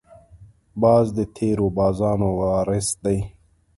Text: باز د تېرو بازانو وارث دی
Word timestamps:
باز 0.81 1.05
د 1.17 1.19
تېرو 1.37 1.67
بازانو 1.77 2.29
وارث 2.39 2.87
دی 3.03 3.19